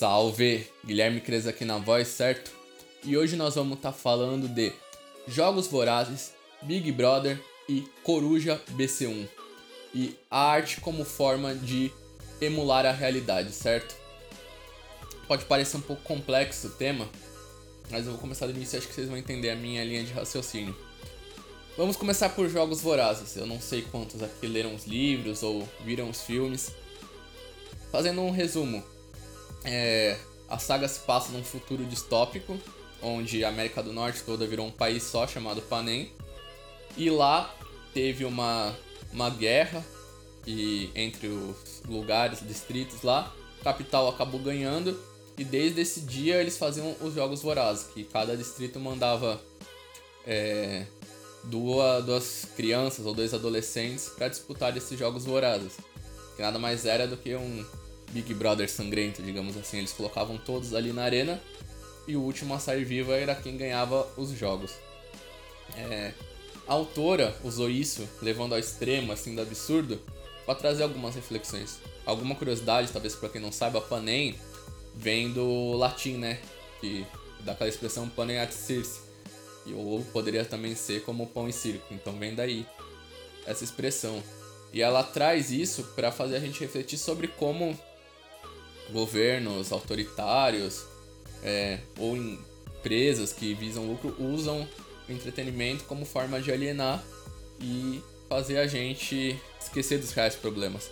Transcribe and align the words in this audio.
Salve! 0.00 0.66
Guilherme 0.82 1.20
Cres 1.20 1.46
aqui 1.46 1.62
na 1.62 1.76
voz, 1.76 2.08
certo? 2.08 2.50
E 3.04 3.18
hoje 3.18 3.36
nós 3.36 3.56
vamos 3.56 3.76
estar 3.76 3.92
tá 3.92 3.98
falando 3.98 4.48
de 4.48 4.72
Jogos 5.28 5.66
Vorazes, 5.66 6.32
Big 6.62 6.90
Brother 6.90 7.38
e 7.68 7.82
Coruja 8.02 8.58
BC1. 8.70 9.28
E 9.94 10.16
a 10.30 10.40
arte 10.40 10.80
como 10.80 11.04
forma 11.04 11.54
de 11.54 11.92
emular 12.40 12.86
a 12.86 12.92
realidade, 12.92 13.52
certo? 13.52 13.94
Pode 15.28 15.44
parecer 15.44 15.76
um 15.76 15.82
pouco 15.82 16.02
complexo 16.02 16.68
o 16.68 16.70
tema, 16.70 17.06
mas 17.90 18.06
eu 18.06 18.12
vou 18.12 18.20
começar 18.22 18.46
do 18.46 18.52
início 18.52 18.76
e 18.76 18.78
acho 18.78 18.88
que 18.88 18.94
vocês 18.94 19.06
vão 19.06 19.18
entender 19.18 19.50
a 19.50 19.54
minha 19.54 19.84
linha 19.84 20.02
de 20.02 20.14
raciocínio. 20.14 20.74
Vamos 21.76 21.98
começar 21.98 22.30
por 22.30 22.48
Jogos 22.48 22.80
Vorazes. 22.80 23.36
Eu 23.36 23.44
não 23.44 23.60
sei 23.60 23.82
quantos 23.82 24.22
aqui 24.22 24.46
leram 24.46 24.74
os 24.74 24.86
livros 24.86 25.42
ou 25.42 25.68
viram 25.84 26.08
os 26.08 26.22
filmes. 26.22 26.72
Fazendo 27.92 28.22
um 28.22 28.30
resumo, 28.30 28.82
é, 29.64 30.16
a 30.48 30.58
saga 30.58 30.88
se 30.88 31.00
passa 31.00 31.32
num 31.32 31.44
futuro 31.44 31.84
distópico, 31.84 32.58
onde 33.02 33.44
a 33.44 33.48
América 33.48 33.82
do 33.82 33.92
Norte 33.92 34.22
toda 34.22 34.46
virou 34.46 34.66
um 34.66 34.70
país 34.70 35.02
só 35.02 35.26
chamado 35.26 35.62
Panem. 35.62 36.12
E 36.96 37.08
lá 37.08 37.54
teve 37.94 38.24
uma, 38.24 38.76
uma 39.12 39.30
guerra 39.30 39.84
e 40.46 40.90
entre 40.94 41.28
os 41.28 41.82
lugares, 41.86 42.40
distritos 42.46 43.02
lá, 43.02 43.32
capital 43.62 44.08
acabou 44.08 44.40
ganhando 44.40 44.98
e 45.38 45.44
desde 45.44 45.80
esse 45.80 46.00
dia 46.00 46.36
eles 46.36 46.58
faziam 46.58 46.94
os 47.00 47.14
jogos 47.14 47.42
vorazes, 47.42 47.86
que 47.94 48.04
cada 48.04 48.36
distrito 48.36 48.78
mandava 48.78 49.40
é, 50.26 50.84
duas, 51.44 52.04
duas 52.04 52.46
crianças 52.56 53.06
ou 53.06 53.14
dois 53.14 53.32
adolescentes 53.32 54.08
para 54.08 54.28
disputar 54.28 54.76
esses 54.76 54.98
jogos 54.98 55.24
vorazes, 55.24 55.76
que 56.36 56.42
nada 56.42 56.58
mais 56.58 56.84
era 56.84 57.06
do 57.06 57.16
que 57.16 57.34
um 57.34 57.64
Big 58.10 58.32
Brother 58.34 58.68
sangrento, 58.68 59.22
digamos 59.22 59.56
assim. 59.56 59.78
Eles 59.78 59.92
colocavam 59.92 60.38
todos 60.38 60.74
ali 60.74 60.92
na 60.92 61.02
arena 61.02 61.40
e 62.06 62.16
o 62.16 62.20
último 62.20 62.54
a 62.54 62.58
sair 62.58 62.84
vivo 62.84 63.12
era 63.12 63.34
quem 63.34 63.56
ganhava 63.56 64.06
os 64.16 64.30
jogos. 64.30 64.72
É, 65.76 66.12
a 66.66 66.72
autora 66.72 67.36
usou 67.44 67.70
isso, 67.70 68.08
levando 68.20 68.52
ao 68.52 68.58
extremo, 68.58 69.12
assim, 69.12 69.34
do 69.34 69.42
absurdo, 69.42 70.00
para 70.44 70.54
trazer 70.54 70.82
algumas 70.82 71.14
reflexões. 71.14 71.78
Alguma 72.04 72.34
curiosidade, 72.34 72.92
talvez 72.92 73.14
para 73.14 73.28
quem 73.28 73.40
não 73.40 73.52
saiba, 73.52 73.80
panem 73.80 74.34
vem 74.94 75.32
do 75.32 75.72
latim, 75.76 76.16
né? 76.16 76.40
Que 76.80 77.06
daquela 77.40 77.68
expressão 77.68 78.08
panem 78.08 78.38
at 78.38 78.52
circe. 78.52 79.00
Ou 79.72 80.02
poderia 80.06 80.44
também 80.44 80.74
ser 80.74 81.02
como 81.04 81.26
pão 81.26 81.48
e 81.48 81.52
circo. 81.52 81.92
Então 81.92 82.18
vem 82.18 82.34
daí 82.34 82.66
essa 83.46 83.62
expressão. 83.62 84.22
E 84.72 84.82
ela 84.82 85.02
traz 85.02 85.50
isso 85.50 85.82
para 85.94 86.10
fazer 86.10 86.36
a 86.36 86.40
gente 86.40 86.60
refletir 86.60 86.98
sobre 86.98 87.28
como 87.28 87.78
governos 88.92 89.72
autoritários 89.72 90.84
é, 91.42 91.80
ou 91.98 92.16
empresas 92.16 93.32
que 93.32 93.54
visam 93.54 93.86
lucro 93.86 94.14
usam 94.18 94.66
o 95.08 95.12
entretenimento 95.12 95.84
como 95.84 96.04
forma 96.04 96.40
de 96.40 96.52
alienar 96.52 97.02
e 97.60 98.02
fazer 98.28 98.58
a 98.58 98.66
gente 98.66 99.38
esquecer 99.60 99.98
dos 99.98 100.12
reais 100.12 100.34
problemas. 100.34 100.90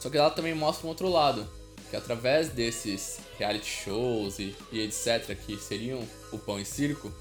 Só 0.00 0.10
que 0.10 0.18
ela 0.18 0.30
também 0.30 0.54
mostra 0.54 0.86
um 0.86 0.88
outro 0.88 1.08
lado, 1.08 1.46
que 1.88 1.96
através 1.96 2.48
desses 2.48 3.18
reality 3.38 3.66
shows 3.84 4.38
e, 4.38 4.54
e 4.72 4.80
etc., 4.80 5.36
que 5.46 5.56
seriam 5.56 6.02
o 6.32 6.38
pão 6.38 6.58
e 6.58 6.64
circo, 6.64 7.12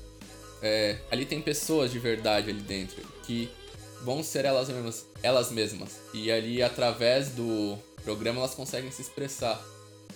é, 0.62 0.98
ali 1.12 1.26
tem 1.26 1.42
pessoas 1.42 1.92
de 1.92 2.00
verdade 2.00 2.50
ali 2.50 2.62
dentro 2.62 3.02
que 3.24 3.50
vão 4.04 4.24
ser 4.24 4.46
elas 4.46 4.70
mesmas, 4.70 5.06
elas 5.22 5.52
mesmas. 5.52 6.00
E 6.14 6.32
ali, 6.32 6.62
através 6.62 7.30
do 7.30 7.78
programa, 8.04 8.40
elas 8.40 8.54
conseguem 8.54 8.92
se 8.92 9.02
expressar. 9.02 9.64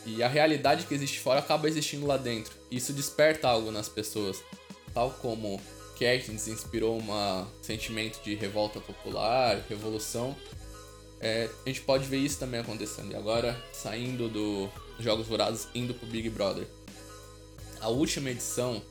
E 0.06 0.22
a 0.22 0.28
realidade 0.28 0.86
que 0.86 0.94
existe 0.94 1.20
fora 1.20 1.40
acaba 1.40 1.68
existindo 1.68 2.06
lá 2.06 2.16
dentro. 2.16 2.54
Isso 2.70 2.94
desperta 2.94 3.48
algo 3.48 3.72
nas 3.72 3.90
pessoas. 3.90 4.44
Tal 4.94 5.10
como 5.12 5.60
Katniss 6.00 6.48
inspirou 6.48 7.02
um 7.02 7.46
sentimento 7.62 8.22
de 8.24 8.36
revolta 8.36 8.80
popular, 8.80 9.64
revolução. 9.68 10.36
É, 11.20 11.50
a 11.66 11.70
gente 11.70 11.82
pode 11.82 12.06
ver 12.06 12.18
isso 12.18 12.38
também 12.38 12.60
acontecendo. 12.60 13.12
E 13.12 13.16
agora, 13.16 13.60
saindo 13.74 14.30
dos 14.30 14.70
Jogos 15.00 15.26
Vorazes, 15.26 15.68
indo 15.74 15.94
pro 15.94 16.06
Big 16.06 16.30
Brother. 16.30 16.68
A 17.82 17.90
última 17.90 18.30
edição 18.30 18.82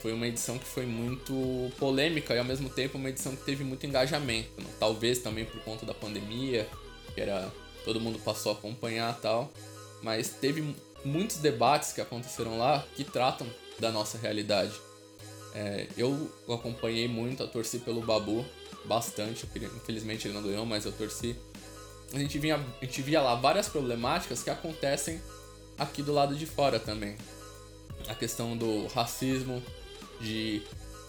foi 0.00 0.12
uma 0.12 0.26
edição 0.26 0.58
que 0.58 0.64
foi 0.64 0.86
muito 0.86 1.70
polêmica 1.78 2.34
e 2.34 2.38
ao 2.38 2.44
mesmo 2.44 2.68
tempo 2.68 2.98
uma 2.98 3.10
edição 3.10 3.36
que 3.36 3.44
teve 3.44 3.62
muito 3.62 3.86
engajamento. 3.86 4.50
Né? 4.58 4.66
Talvez 4.80 5.18
também 5.18 5.44
por 5.44 5.60
conta 5.62 5.84
da 5.84 5.92
pandemia, 5.92 6.66
que 7.14 7.20
era 7.20 7.52
todo 7.84 8.00
mundo 8.00 8.18
passou 8.18 8.52
a 8.52 8.54
acompanhar 8.54 9.20
tal 9.20 9.52
mas 10.02 10.28
teve 10.28 10.74
muitos 11.04 11.36
debates 11.36 11.92
que 11.92 12.00
aconteceram 12.00 12.58
lá 12.58 12.84
que 12.94 13.04
tratam 13.04 13.46
da 13.78 13.90
nossa 13.90 14.18
realidade. 14.18 14.72
É, 15.54 15.86
eu 15.96 16.30
acompanhei 16.48 17.06
muito, 17.08 17.42
eu 17.42 17.48
torci 17.48 17.78
pelo 17.78 18.00
Babu 18.00 18.44
bastante, 18.84 19.46
infelizmente 19.76 20.26
ele 20.26 20.34
não 20.34 20.42
ganhou, 20.42 20.66
mas 20.66 20.84
eu 20.84 20.92
torci. 20.92 21.36
A 22.12 22.18
gente, 22.18 22.38
vinha, 22.38 22.56
a 22.56 22.84
gente 22.84 23.00
via 23.02 23.22
lá 23.22 23.34
várias 23.34 23.68
problemáticas 23.68 24.42
que 24.42 24.50
acontecem 24.50 25.20
aqui 25.78 26.02
do 26.02 26.12
lado 26.12 26.34
de 26.34 26.46
fora 26.46 26.78
também. 26.78 27.16
A 28.08 28.14
questão 28.14 28.56
do 28.56 28.86
racismo, 28.88 29.62
de 30.20 30.62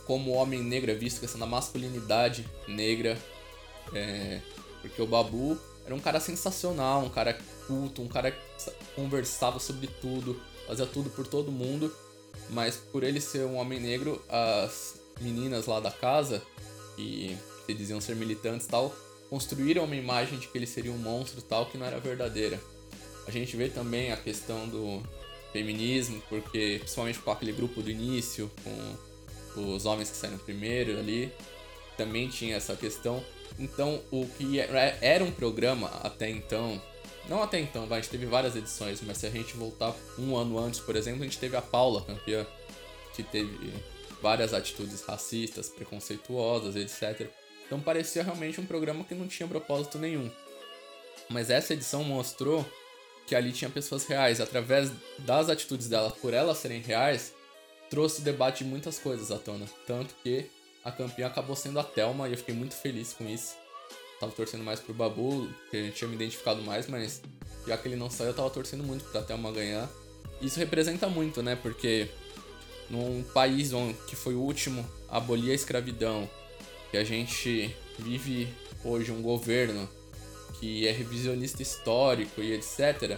como 0.05 0.31
o 0.31 0.33
homem 0.35 0.61
negro 0.61 0.91
é 0.91 0.95
visto, 0.95 1.17
a 1.17 1.21
questão 1.21 1.39
da 1.39 1.45
masculinidade 1.45 2.47
negra. 2.67 3.17
É, 3.93 4.39
porque 4.81 5.01
o 5.01 5.07
Babu 5.07 5.59
era 5.85 5.93
um 5.93 5.99
cara 5.99 6.19
sensacional, 6.19 7.03
um 7.03 7.09
cara 7.09 7.37
culto, 7.67 8.01
um 8.01 8.07
cara 8.07 8.31
que 8.31 8.71
conversava 8.95 9.59
sobre 9.59 9.87
tudo, 9.87 10.39
fazia 10.67 10.85
tudo 10.85 11.09
por 11.09 11.27
todo 11.27 11.51
mundo, 11.51 11.93
mas 12.49 12.77
por 12.77 13.03
ele 13.03 13.19
ser 13.19 13.45
um 13.45 13.55
homem 13.55 13.79
negro, 13.79 14.23
as 14.29 14.95
meninas 15.21 15.65
lá 15.65 15.79
da 15.79 15.91
casa, 15.91 16.41
que, 16.95 17.37
que 17.65 17.73
diziam 17.73 17.99
ser 17.99 18.15
militantes 18.15 18.67
tal, 18.67 18.93
construíram 19.29 19.83
uma 19.83 19.95
imagem 19.95 20.39
de 20.39 20.47
que 20.47 20.57
ele 20.57 20.67
seria 20.67 20.91
um 20.91 20.97
monstro 20.97 21.41
tal 21.41 21.65
que 21.65 21.77
não 21.77 21.85
era 21.85 21.99
verdadeira. 21.99 22.59
A 23.25 23.31
gente 23.31 23.55
vê 23.55 23.69
também 23.69 24.11
a 24.11 24.17
questão 24.17 24.67
do 24.67 25.01
feminismo, 25.51 26.21
porque 26.29 26.77
principalmente 26.79 27.19
com 27.19 27.31
aquele 27.31 27.51
grupo 27.51 27.81
do 27.81 27.89
início, 27.89 28.51
com 29.53 29.75
os 29.75 29.85
homens 29.85 30.09
que 30.09 30.17
saíram 30.17 30.37
primeiro 30.39 30.97
ali, 30.97 31.31
também 31.95 32.27
tinha 32.27 32.55
essa 32.55 32.75
questão. 32.75 33.23
Então, 33.59 34.01
o 34.11 34.25
que 34.25 34.59
era 34.59 35.23
um 35.23 35.31
programa 35.31 35.87
até 36.03 36.29
então, 36.29 36.81
não 37.29 37.41
até 37.41 37.59
então, 37.59 37.87
a 37.89 37.95
gente 37.95 38.09
teve 38.09 38.25
várias 38.25 38.55
edições, 38.55 39.01
mas 39.01 39.17
se 39.17 39.27
a 39.27 39.29
gente 39.29 39.55
voltar 39.55 39.95
um 40.17 40.35
ano 40.35 40.57
antes, 40.57 40.79
por 40.79 40.95
exemplo, 40.95 41.21
a 41.21 41.25
gente 41.25 41.37
teve 41.37 41.55
a 41.55 41.61
Paula, 41.61 42.03
campeã, 42.03 42.45
que 43.15 43.23
teve 43.23 43.73
várias 44.21 44.53
atitudes 44.53 45.01
racistas, 45.03 45.69
preconceituosas, 45.69 46.75
etc. 46.75 47.29
Então 47.65 47.79
parecia 47.79 48.23
realmente 48.23 48.59
um 48.59 48.65
programa 48.65 49.03
que 49.03 49.13
não 49.13 49.27
tinha 49.27 49.47
propósito 49.47 49.97
nenhum. 49.97 50.29
Mas 51.29 51.49
essa 51.49 51.73
edição 51.73 52.03
mostrou 52.03 52.65
que 53.25 53.35
ali 53.35 53.51
tinha 53.51 53.69
pessoas 53.69 54.05
reais. 54.05 54.41
Através 54.41 54.91
das 55.19 55.49
atitudes 55.49 55.87
dela, 55.87 56.11
por 56.11 56.33
elas 56.33 56.57
serem 56.57 56.81
reais, 56.81 57.33
trouxe 57.89 58.21
o 58.21 58.23
debate 58.23 58.63
de 58.63 58.69
muitas 58.69 58.99
coisas 58.99 59.31
à 59.31 59.37
tona. 59.37 59.65
Tanto 59.87 60.15
que 60.23 60.49
a 60.83 60.91
campeã 60.91 61.27
acabou 61.27 61.55
sendo 61.55 61.79
a 61.79 61.83
Thelma 61.83 62.27
e 62.27 62.31
eu 62.31 62.37
fiquei 62.37 62.53
muito 62.53 62.75
feliz 62.75 63.13
com 63.13 63.27
isso. 63.27 63.55
Tava 64.19 64.31
torcendo 64.31 64.63
mais 64.63 64.79
pro 64.79 64.93
Babu, 64.93 65.49
que 65.69 65.77
a 65.77 65.81
gente 65.81 65.95
tinha 65.95 66.07
me 66.07 66.15
identificado 66.15 66.61
mais, 66.61 66.87
mas 66.87 67.21
já 67.67 67.77
que 67.77 67.87
ele 67.87 67.95
não 67.95 68.09
saiu, 68.09 68.29
eu 68.29 68.35
tava 68.35 68.49
torcendo 68.49 68.83
muito 68.83 69.05
pra 69.05 69.21
Thelma 69.21 69.51
ganhar. 69.51 69.89
Isso 70.41 70.59
representa 70.59 71.07
muito, 71.07 71.41
né? 71.41 71.55
Porque 71.55 72.09
num 72.89 73.23
país 73.33 73.71
que 74.07 74.15
foi 74.15 74.35
o 74.35 74.39
último 74.39 74.85
a 75.09 75.17
abolir 75.17 75.51
a 75.51 75.55
escravidão, 75.55 76.29
que 76.91 76.97
a 76.97 77.03
gente 77.03 77.75
vive 77.97 78.47
hoje 78.83 79.11
um 79.11 79.21
governo 79.21 79.89
que 80.59 80.87
é 80.87 80.91
revisionista 80.91 81.61
histórico 81.61 82.41
e 82.41 82.53
etc., 82.53 83.17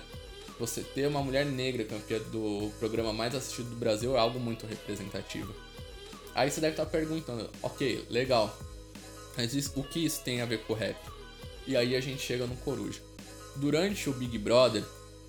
você 0.58 0.82
ter 0.82 1.06
uma 1.08 1.22
mulher 1.22 1.46
negra 1.46 1.84
campeã 1.84 2.18
do 2.32 2.72
programa 2.80 3.12
mais 3.12 3.36
assistido 3.36 3.72
do 3.72 3.76
Brasil 3.76 4.16
é 4.16 4.20
algo 4.20 4.40
muito 4.40 4.66
representativo. 4.66 5.54
Aí 6.36 6.52
você 6.52 6.60
deve 6.60 6.74
estar 6.74 6.86
perguntando, 6.86 7.50
ok, 7.64 8.06
legal, 8.10 8.56
mas 9.38 9.54
isso, 9.54 9.72
o 9.78 9.84
que 9.84 10.06
isso 10.06 10.22
tem 10.22 10.42
a 10.42 10.46
ver 10.46 10.60
com 10.66 10.74
o 10.74 10.76
rap? 10.76 10.98
E 11.66 11.78
aí 11.78 11.96
a 11.96 12.02
gente 12.02 12.22
chega 12.22 12.46
no 12.46 12.58
Coruja. 12.58 13.00
Durante 13.56 14.10
o 14.10 14.14
Big 14.14 14.38
Brother, 14.38 14.84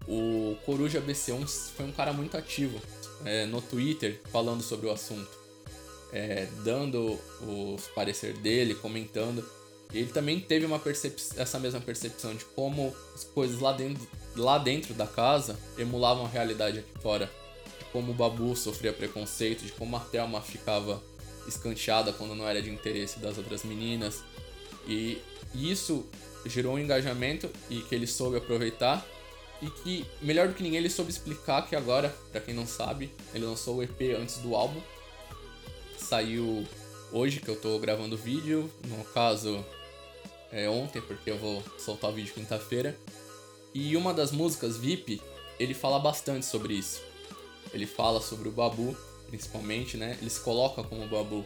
o 0.09 0.57
Coruja 0.67 1.01
BC1 1.01 1.47
foi 1.77 1.87
um 1.87 1.93
cara 1.93 2.13
muito 2.13 2.37
ativo 2.37 2.81
é, 3.25 3.47
no 3.47 3.63
Twitter 3.63 4.21
falando 4.33 4.63
sobre 4.63 4.89
o 4.89 4.91
assunto, 4.91 5.31
é, 6.13 6.49
dando 6.65 7.19
os 7.41 7.87
parecer 7.95 8.35
dele, 8.39 8.75
comentando. 8.75 9.49
Ele 9.93 10.11
também 10.11 10.41
teve 10.41 10.67
uma 10.67 10.83
essa 11.37 11.61
mesma 11.61 11.81
percepção 11.81 12.35
de 12.35 12.45
como 12.47 12.95
as 13.15 13.23
coisas 13.23 13.61
lá 13.61 13.73
dentro, 13.73 14.05
lá 14.35 14.59
dentro 14.59 14.93
da 14.93 15.07
casa 15.07 15.57
emulavam 15.79 16.27
a 16.27 16.29
realidade 16.29 16.81
aqui 16.81 17.01
fora 17.01 17.31
como 17.93 18.13
o 18.13 18.15
Babu 18.15 18.55
sofria 18.57 18.93
preconceito, 18.93 19.65
de 19.65 19.73
como 19.73 19.97
a 19.97 20.01
Thelma 20.01 20.41
ficava 20.41 21.03
escanteada 21.47 22.13
quando 22.13 22.35
não 22.35 22.49
era 22.49 22.61
de 22.61 22.71
interesse 22.71 23.19
das 23.19 23.39
outras 23.39 23.65
meninas. 23.65 24.23
E 24.87 25.23
isso 25.55 26.07
gerou 26.45 26.75
um 26.75 26.79
engajamento 26.79 27.51
e 27.71 27.81
que 27.81 27.95
ele 27.95 28.07
soube 28.07 28.37
aproveitar 28.37 29.07
e 29.63 29.71
que, 29.71 30.05
melhor 30.21 30.49
do 30.49 30.55
que 30.55 30.63
ninguém, 30.63 30.81
ele 30.81 30.91
soube 30.91 31.11
explicar 31.11 31.67
que 31.67 31.75
agora, 31.75 32.15
para 32.31 32.41
quem 32.41 32.55
não 32.55 32.67
sabe, 32.67 33.11
ele 33.35 33.45
lançou 33.45 33.77
o 33.77 33.83
EP 33.83 34.17
antes 34.19 34.39
do 34.39 34.55
álbum. 34.55 34.81
Saiu 35.97 36.67
hoje 37.11 37.41
que 37.41 37.49
eu 37.49 37.57
tô 37.57 37.79
gravando 37.79 38.17
o 38.17 38.19
vídeo, 38.19 38.71
no 38.87 39.03
caso 39.05 39.65
é 40.53 40.69
ontem, 40.69 41.01
porque 41.01 41.31
eu 41.31 41.39
vou 41.39 41.63
soltar 41.79 42.11
o 42.11 42.13
vídeo 42.13 42.35
quinta-feira. 42.35 42.99
E 43.73 43.97
uma 43.97 44.13
das 44.13 44.31
músicas, 44.31 44.77
VIP, 44.77 45.21
ele 45.59 45.75
fala 45.75 45.99
bastante 45.99 46.45
sobre 46.45 46.75
isso. 46.75 47.01
Ele 47.73 47.87
fala 47.87 48.21
sobre 48.21 48.49
o 48.49 48.53
Babu, 48.53 48.97
principalmente, 49.29 49.97
né? 49.97 50.17
Ele 50.21 50.31
se 50.31 50.41
coloca 50.41 50.83
como 50.83 51.07
Babu. 51.09 51.45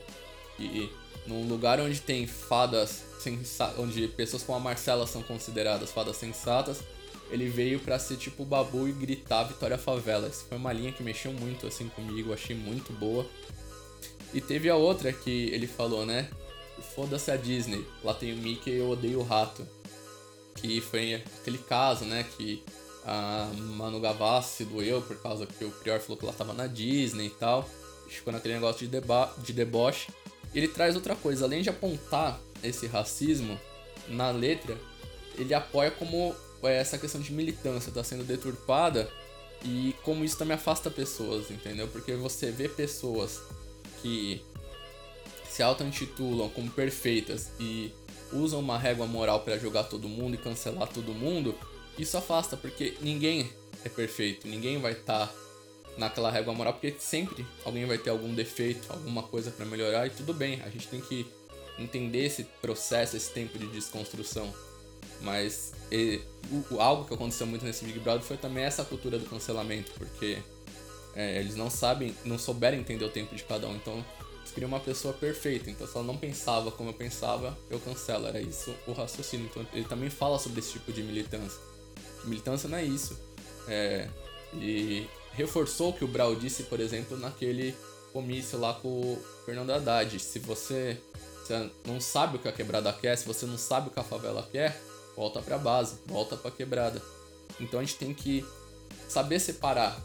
E 0.58 0.90
num 1.26 1.48
lugar 1.48 1.80
onde 1.80 2.00
tem 2.00 2.26
fadas 2.26 3.04
onde 3.78 4.08
pessoas 4.08 4.42
como 4.42 4.58
a 4.58 4.60
Marcela 4.60 5.06
são 5.06 5.22
consideradas 5.22 5.90
fadas 5.90 6.16
sensatas, 6.16 6.80
ele 7.30 7.48
veio 7.48 7.78
para 7.78 7.98
ser 7.98 8.16
tipo 8.16 8.42
o 8.42 8.46
Babu 8.46 8.88
e 8.88 8.92
gritar 8.92 9.44
Vitória 9.44 9.78
Favela. 9.78 10.26
Essa 10.26 10.44
foi 10.44 10.58
uma 10.58 10.72
linha 10.72 10.92
que 10.92 11.02
mexeu 11.02 11.32
muito 11.32 11.66
assim 11.66 11.88
comigo, 11.88 12.32
achei 12.32 12.56
muito 12.56 12.92
boa. 12.92 13.26
E 14.32 14.40
teve 14.40 14.68
a 14.68 14.76
outra 14.76 15.12
que 15.12 15.50
ele 15.50 15.66
falou, 15.66 16.06
né? 16.06 16.28
Foda-se 16.94 17.30
a 17.30 17.36
Disney, 17.36 17.84
lá 18.02 18.14
tem 18.14 18.32
o 18.32 18.36
Mickey 18.36 18.70
e 18.70 18.78
eu 18.78 18.90
odeio 18.90 19.20
o 19.20 19.24
rato. 19.24 19.66
Que 20.54 20.80
foi 20.80 21.14
aquele 21.14 21.58
caso, 21.58 22.04
né? 22.04 22.24
Que 22.36 22.62
a 23.04 23.50
Manu 23.54 24.00
Gavassi 24.00 24.64
doeu 24.64 25.00
por 25.02 25.16
causa 25.22 25.46
que 25.46 25.64
o 25.64 25.70
Prior 25.70 26.00
falou 26.00 26.16
que 26.16 26.24
ela 26.24 26.34
tava 26.34 26.52
na 26.52 26.66
Disney 26.66 27.26
e 27.26 27.30
tal. 27.30 27.68
Ficou 28.08 28.32
naquele 28.32 28.54
negócio 28.54 28.80
de, 28.80 28.88
deba 28.88 29.32
de 29.38 29.52
deboche. 29.52 30.12
Ele 30.54 30.66
traz 30.66 30.96
outra 30.96 31.14
coisa, 31.14 31.44
além 31.44 31.62
de 31.62 31.70
apontar 31.70 32.40
esse 32.62 32.86
racismo 32.86 33.58
na 34.08 34.30
letra, 34.30 34.76
ele 35.36 35.54
apoia 35.54 35.90
como 35.90 36.34
é, 36.62 36.76
essa 36.76 36.98
questão 36.98 37.20
de 37.20 37.32
militância 37.32 37.90
está 37.90 38.02
sendo 38.02 38.24
deturpada 38.24 39.08
e 39.64 39.94
como 40.02 40.24
isso 40.24 40.36
também 40.36 40.54
afasta 40.54 40.90
pessoas, 40.90 41.50
entendeu? 41.50 41.86
Porque 41.88 42.14
você 42.14 42.50
vê 42.50 42.68
pessoas 42.68 43.40
que 44.02 44.42
se 45.48 45.62
auto-intitulam 45.62 46.48
como 46.50 46.70
perfeitas 46.70 47.50
e 47.58 47.92
usam 48.32 48.60
uma 48.60 48.78
régua 48.78 49.06
moral 49.06 49.40
para 49.40 49.58
jogar 49.58 49.84
todo 49.84 50.08
mundo 50.08 50.34
e 50.34 50.38
cancelar 50.38 50.88
todo 50.88 51.12
mundo, 51.12 51.54
isso 51.98 52.16
afasta, 52.16 52.56
porque 52.56 52.96
ninguém 53.00 53.50
é 53.84 53.88
perfeito, 53.88 54.46
ninguém 54.48 54.78
vai 54.78 54.92
estar 54.92 55.26
tá 55.26 55.34
naquela 55.96 56.30
régua 56.30 56.54
moral, 56.54 56.72
porque 56.74 56.94
sempre 56.98 57.46
alguém 57.64 57.84
vai 57.86 57.98
ter 57.98 58.10
algum 58.10 58.34
defeito, 58.34 58.86
alguma 58.90 59.22
coisa 59.22 59.50
para 59.50 59.66
melhorar 59.66 60.06
e 60.06 60.10
tudo 60.10 60.32
bem, 60.32 60.60
a 60.62 60.70
gente 60.70 60.88
tem 60.88 61.00
que 61.00 61.26
entender 61.78 62.26
esse 62.26 62.44
processo, 62.60 63.16
esse 63.16 63.30
tempo 63.30 63.58
de 63.58 63.66
desconstrução. 63.66 64.52
Mas 65.22 65.72
e, 65.92 66.20
o, 66.70 66.80
algo 66.80 67.04
que 67.04 67.14
aconteceu 67.14 67.46
muito 67.46 67.64
nesse 67.64 67.84
Big 67.84 67.98
Brother 67.98 68.22
foi 68.22 68.36
também 68.36 68.64
essa 68.64 68.84
cultura 68.84 69.18
do 69.18 69.26
cancelamento, 69.26 69.92
porque 69.92 70.38
é, 71.14 71.38
eles 71.38 71.56
não 71.56 71.68
sabem, 71.68 72.14
não 72.24 72.38
souberam 72.38 72.78
entender 72.78 73.04
o 73.04 73.10
tempo 73.10 73.34
de 73.34 73.42
cada 73.44 73.68
um. 73.68 73.74
Então, 73.74 74.04
eles 74.38 74.52
queriam 74.52 74.68
uma 74.68 74.80
pessoa 74.80 75.12
perfeita. 75.12 75.70
Então, 75.70 75.86
se 75.86 75.94
ela 75.94 76.06
não 76.06 76.16
pensava 76.16 76.70
como 76.70 76.90
eu 76.90 76.94
pensava, 76.94 77.58
eu 77.68 77.78
cancelo. 77.80 78.26
Era 78.26 78.40
isso 78.40 78.74
o 78.86 78.92
raciocínio. 78.92 79.46
Então, 79.46 79.66
ele 79.72 79.84
também 79.84 80.08
fala 80.08 80.38
sobre 80.38 80.60
esse 80.60 80.72
tipo 80.72 80.92
de 80.92 81.02
militância. 81.02 81.60
Militância 82.24 82.68
não 82.68 82.78
é 82.78 82.84
isso. 82.84 83.18
É, 83.68 84.08
ele 84.52 85.08
reforçou 85.32 85.90
o 85.90 85.92
que 85.92 86.04
o 86.04 86.08
Brau 86.08 86.34
disse, 86.34 86.64
por 86.64 86.80
exemplo, 86.80 87.16
naquele 87.16 87.74
comício 88.12 88.58
lá 88.58 88.74
com 88.74 88.88
o 88.88 89.24
Fernando 89.44 89.70
Haddad. 89.70 90.18
Se 90.18 90.38
você, 90.38 91.00
você 91.42 91.70
não 91.86 92.00
sabe 92.00 92.36
o 92.36 92.38
que 92.38 92.48
a 92.48 92.52
quebrada 92.52 92.92
quer, 92.92 93.16
se 93.16 93.26
você 93.26 93.46
não 93.46 93.58
sabe 93.58 93.88
o 93.88 93.90
que 93.90 94.00
a 94.00 94.04
favela 94.04 94.46
quer, 94.50 94.80
volta 95.16 95.40
para 95.40 95.56
a 95.56 95.58
base, 95.58 95.96
volta 96.06 96.36
para 96.36 96.50
a 96.50 96.52
quebrada. 96.52 97.00
Então 97.58 97.80
a 97.80 97.82
gente 97.82 97.96
tem 97.96 98.14
que 98.14 98.44
saber 99.08 99.40
separar 99.40 100.00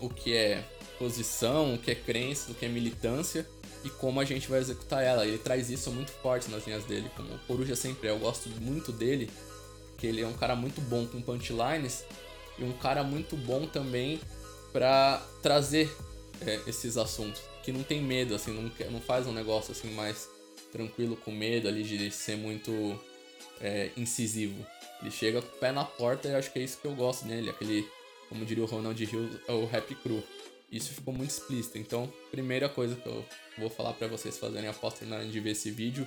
o 0.00 0.08
que 0.08 0.34
é 0.34 0.64
posição, 0.98 1.74
o 1.74 1.78
que 1.78 1.90
é 1.90 1.94
crença, 1.94 2.50
o 2.50 2.54
que 2.54 2.66
é 2.66 2.68
militância 2.68 3.46
e 3.84 3.90
como 3.90 4.20
a 4.20 4.24
gente 4.24 4.48
vai 4.48 4.58
executar 4.58 5.02
ela. 5.02 5.26
Ele 5.26 5.38
traz 5.38 5.70
isso 5.70 5.90
muito 5.90 6.10
forte 6.10 6.50
nas 6.50 6.66
linhas 6.66 6.84
dele, 6.84 7.10
como 7.16 7.32
o 7.32 7.38
Coruja 7.40 7.76
sempre 7.76 8.08
é. 8.08 8.10
Eu 8.10 8.18
gosto 8.18 8.48
muito 8.60 8.92
dele, 8.92 9.30
porque 9.98 10.06
ele 10.06 10.20
é 10.20 10.26
um 10.28 10.32
cara 10.32 10.54
muito 10.54 10.80
bom 10.80 11.04
com 11.08 11.20
punchlines 11.20 12.04
e 12.56 12.62
um 12.62 12.72
cara 12.72 13.02
muito 13.02 13.36
bom 13.36 13.66
também 13.66 14.20
para 14.72 15.20
trazer 15.42 15.92
é, 16.40 16.60
esses 16.68 16.96
assuntos. 16.96 17.42
Que 17.64 17.72
não 17.72 17.82
tem 17.82 18.00
medo, 18.00 18.32
assim, 18.32 18.52
não, 18.52 18.70
não 18.92 19.00
faz 19.00 19.26
um 19.26 19.32
negócio 19.32 19.72
assim 19.72 19.90
mais 19.90 20.28
tranquilo 20.70 21.16
com 21.16 21.32
medo 21.32 21.66
ali 21.66 21.82
de 21.82 22.12
ser 22.12 22.36
muito 22.36 22.96
é, 23.60 23.90
incisivo. 23.96 24.64
Ele 25.02 25.10
chega 25.10 25.42
com 25.42 25.56
o 25.56 25.58
pé 25.58 25.72
na 25.72 25.84
porta 25.84 26.28
e 26.28 26.34
acho 26.36 26.52
que 26.52 26.60
é 26.60 26.62
isso 26.62 26.78
que 26.78 26.86
eu 26.86 26.94
gosto 26.94 27.26
nele. 27.26 27.50
Aquele, 27.50 27.84
como 28.28 28.44
diria 28.44 28.62
o 28.62 28.68
Ronald 28.68 29.02
Hill, 29.02 29.28
é 29.48 29.52
o 29.52 29.66
rap 29.66 29.92
cru. 29.96 30.22
Isso 30.70 30.92
ficou 30.92 31.12
muito 31.12 31.30
explícito. 31.30 31.76
Então, 31.76 32.12
primeira 32.30 32.68
coisa 32.68 32.94
que 32.94 33.06
eu 33.06 33.24
vou 33.58 33.68
falar 33.68 33.94
para 33.94 34.06
vocês 34.06 34.38
fazerem 34.38 34.68
após 34.68 34.94
terminarem 34.94 35.28
de 35.28 35.40
ver 35.40 35.50
esse 35.50 35.72
vídeo, 35.72 36.06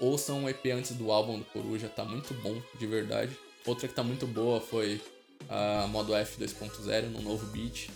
ouçam 0.00 0.44
o 0.44 0.48
EP 0.48 0.66
antes 0.74 0.92
do 0.92 1.10
álbum 1.10 1.38
do 1.38 1.44
Coruja, 1.44 1.88
tá 1.88 2.04
muito 2.04 2.34
bom, 2.34 2.60
de 2.78 2.86
verdade. 2.86 3.36
Outra 3.64 3.88
que 3.88 3.94
tá 3.94 4.02
muito 4.02 4.26
boa 4.26 4.60
foi 4.60 5.00
a 5.48 5.86
Modo 5.88 6.14
F 6.14 6.42
2.0 6.42 7.08
no 7.08 7.20
novo 7.22 7.46
beat. 7.46 7.90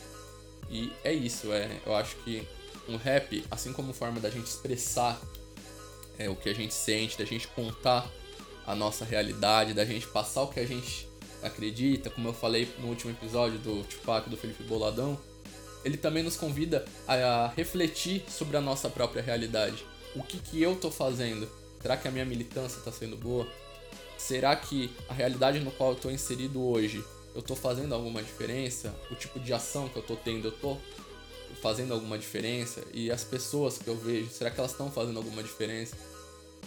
E 0.70 0.92
é 1.02 1.12
isso, 1.12 1.52
é, 1.52 1.68
eu 1.84 1.94
acho 1.94 2.16
que 2.16 2.46
um 2.88 2.96
rap, 2.96 3.44
assim 3.50 3.72
como 3.72 3.92
forma 3.92 4.20
da 4.20 4.30
gente 4.30 4.46
expressar 4.46 5.20
é, 6.18 6.28
o 6.28 6.36
que 6.36 6.48
a 6.48 6.54
gente 6.54 6.74
sente, 6.74 7.18
da 7.18 7.24
gente 7.24 7.48
contar 7.48 8.08
a 8.66 8.74
nossa 8.74 9.04
realidade, 9.04 9.74
da 9.74 9.84
gente 9.84 10.06
passar 10.06 10.42
o 10.42 10.48
que 10.48 10.60
a 10.60 10.66
gente 10.66 11.08
acredita, 11.42 12.10
como 12.10 12.28
eu 12.28 12.32
falei 12.32 12.68
no 12.78 12.88
último 12.88 13.10
episódio 13.10 13.58
do 13.58 13.82
Tupac 13.84 14.28
do 14.28 14.36
Felipe 14.36 14.62
Boladão, 14.64 15.18
ele 15.84 15.96
também 15.96 16.22
nos 16.22 16.36
convida 16.36 16.84
a 17.08 17.52
refletir 17.56 18.24
sobre 18.28 18.56
a 18.56 18.60
nossa 18.60 18.88
própria 18.88 19.22
realidade. 19.22 19.84
O 20.14 20.22
que, 20.22 20.38
que 20.38 20.62
eu 20.62 20.76
tô 20.76 20.90
fazendo? 20.90 21.48
Será 21.80 21.96
que 21.96 22.06
a 22.06 22.10
minha 22.10 22.24
militância 22.24 22.80
tá 22.82 22.92
sendo 22.92 23.16
boa? 23.16 23.48
Será 24.18 24.54
que 24.54 24.94
a 25.08 25.14
realidade 25.14 25.60
no 25.60 25.70
qual 25.70 25.90
eu 25.90 25.96
tô 25.96 26.10
inserido 26.10 26.62
hoje, 26.62 27.02
eu 27.34 27.40
tô 27.40 27.56
fazendo 27.56 27.94
alguma 27.94 28.22
diferença? 28.22 28.94
O 29.10 29.14
tipo 29.14 29.40
de 29.40 29.52
ação 29.52 29.88
que 29.88 29.96
eu 29.96 30.02
tô 30.02 30.14
tendo, 30.16 30.48
eu 30.48 30.52
tô 30.52 30.76
fazendo 31.62 31.94
alguma 31.94 32.18
diferença? 32.18 32.82
E 32.92 33.10
as 33.10 33.24
pessoas 33.24 33.78
que 33.78 33.88
eu 33.88 33.96
vejo, 33.96 34.30
será 34.30 34.50
que 34.50 34.58
elas 34.58 34.72
estão 34.72 34.90
fazendo 34.90 35.16
alguma 35.16 35.42
diferença? 35.42 35.96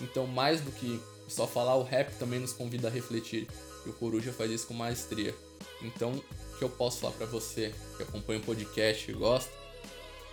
Então, 0.02 0.26
mais 0.26 0.62
do 0.62 0.72
que 0.72 1.00
só 1.28 1.46
falar 1.46 1.76
o 1.76 1.84
rap 1.84 2.12
também 2.18 2.40
nos 2.40 2.54
convida 2.54 2.88
a 2.88 2.92
refletir. 2.92 3.48
E 3.86 3.90
o 3.90 3.94
Coruja 3.94 4.34
faz 4.34 4.50
isso 4.50 4.68
com 4.68 4.74
maestria. 4.74 5.36
Então, 5.82 6.12
o 6.14 6.58
que 6.58 6.64
eu 6.64 6.70
posso 6.70 7.00
falar 7.00 7.14
para 7.14 7.26
você 7.28 7.74
que 7.98 8.04
acompanha 8.04 8.40
o 8.40 8.44
podcast 8.44 9.10
e 9.10 9.14
gosta 9.14 9.52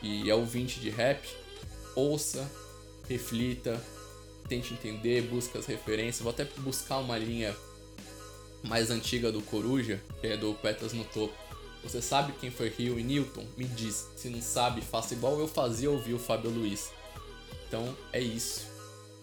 e 0.03 0.31
é 0.31 0.35
ouvinte 0.35 0.81
de 0.81 0.89
rap, 0.89 1.29
ouça, 1.95 2.51
reflita, 3.09 3.79
tente 4.50 4.75
entender, 4.75 5.23
busque 5.23 5.57
as 5.57 5.64
referências. 5.64 6.23
Vou 6.23 6.30
até 6.30 6.45
buscar 6.59 6.99
uma 6.99 7.16
linha 7.16 7.57
mais 8.64 8.90
antiga 8.90 9.30
do 9.30 9.40
Coruja, 9.40 10.02
que 10.21 10.26
é 10.26 10.37
do 10.37 10.52
Petas 10.54 10.92
no 10.92 11.04
Topo. 11.04 11.33
Você 11.85 12.02
sabe 12.02 12.35
quem 12.38 12.50
foi 12.50 12.69
Rio 12.69 12.99
e 12.99 13.04
Newton? 13.04 13.47
Me 13.57 13.64
diz. 13.64 14.09
Se 14.16 14.28
não 14.28 14.42
sabe, 14.42 14.83
faça 14.83 15.14
igual 15.14 15.38
eu 15.38 15.49
fazia 15.49 15.90
ouvir 15.90 16.14
o 16.14 16.19
Fábio 16.19 16.50
Luiz. 16.50 16.90
Então 17.69 17.97
é 18.12 18.21
isso 18.21 18.69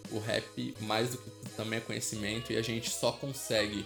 o 0.10 0.19
rap, 0.19 0.74
mais 0.79 1.10
do 1.10 1.17
que 1.17 1.29
também 1.57 1.79
é 1.79 1.81
conhecimento, 1.81 2.53
e 2.53 2.55
a 2.55 2.62
gente 2.62 2.89
só 2.89 3.12
consegue 3.12 3.86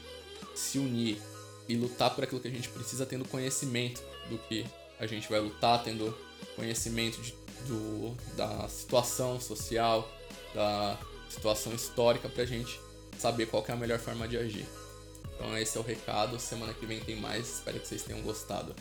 se 0.53 0.77
unir 0.77 1.19
e 1.67 1.75
lutar 1.75 2.13
por 2.13 2.23
aquilo 2.23 2.39
que 2.39 2.47
a 2.47 2.51
gente 2.51 2.69
precisa 2.69 3.07
tendo 3.07 3.27
conhecimento 3.27 4.03
do 4.29 4.37
que 4.37 4.63
a 4.99 5.07
gente 5.07 5.27
vai 5.27 5.39
lutar, 5.39 5.83
tendo 5.83 6.15
conhecimento 6.55 7.19
de, 7.21 7.33
do, 7.65 8.15
da 8.35 8.67
situação 8.67 9.39
social, 9.39 10.07
da 10.53 10.95
situação 11.31 11.73
histórica 11.73 12.29
pra 12.29 12.45
gente 12.45 12.79
saber 13.17 13.47
qual 13.47 13.63
é 13.67 13.71
a 13.71 13.75
melhor 13.75 13.99
forma 13.99 14.27
de 14.27 14.37
agir. 14.37 14.65
Então 15.35 15.57
esse 15.57 15.77
é 15.77 15.81
o 15.81 15.83
recado, 15.83 16.39
semana 16.39 16.73
que 16.73 16.85
vem 16.85 16.99
tem 16.99 17.15
mais, 17.15 17.57
espero 17.57 17.79
que 17.79 17.87
vocês 17.87 18.03
tenham 18.03 18.21
gostado. 18.21 18.75